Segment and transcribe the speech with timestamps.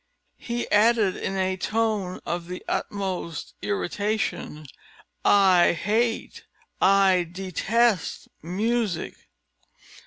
[0.39, 4.65] He added in a tone of the utmost irritation:
[5.23, 6.43] "I hate
[6.81, 9.13] I detest music!"